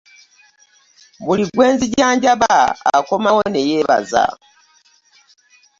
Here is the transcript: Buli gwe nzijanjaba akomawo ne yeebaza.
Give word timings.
Buli 1.25 1.43
gwe 1.53 1.65
nzijanjaba 1.73 2.53
akomawo 2.97 3.41
ne 3.49 3.61
yeebaza. 3.69 4.25